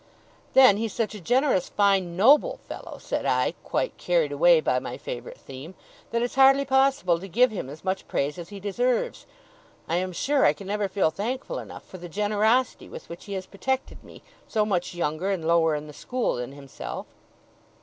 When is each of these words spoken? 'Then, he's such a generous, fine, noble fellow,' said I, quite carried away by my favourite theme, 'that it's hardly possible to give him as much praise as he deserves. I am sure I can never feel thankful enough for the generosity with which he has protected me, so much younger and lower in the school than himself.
'Then, 0.55 0.77
he's 0.77 0.91
such 0.93 1.13
a 1.13 1.19
generous, 1.21 1.69
fine, 1.69 2.17
noble 2.17 2.57
fellow,' 2.67 2.97
said 2.97 3.23
I, 3.23 3.53
quite 3.63 3.97
carried 3.99 4.31
away 4.31 4.59
by 4.59 4.79
my 4.79 4.97
favourite 4.97 5.37
theme, 5.37 5.75
'that 6.09 6.23
it's 6.23 6.33
hardly 6.33 6.65
possible 6.65 7.19
to 7.19 7.27
give 7.27 7.51
him 7.51 7.69
as 7.69 7.83
much 7.83 8.07
praise 8.07 8.39
as 8.39 8.49
he 8.49 8.59
deserves. 8.59 9.27
I 9.87 9.97
am 9.97 10.11
sure 10.11 10.43
I 10.43 10.53
can 10.53 10.65
never 10.65 10.89
feel 10.89 11.11
thankful 11.11 11.59
enough 11.59 11.83
for 11.85 11.99
the 11.99 12.09
generosity 12.09 12.89
with 12.89 13.09
which 13.09 13.25
he 13.25 13.33
has 13.33 13.45
protected 13.45 14.03
me, 14.03 14.23
so 14.47 14.65
much 14.65 14.95
younger 14.95 15.29
and 15.29 15.45
lower 15.47 15.75
in 15.75 15.85
the 15.85 15.93
school 15.93 16.37
than 16.37 16.53
himself. 16.53 17.05